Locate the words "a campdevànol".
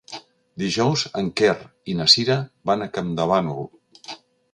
2.87-3.69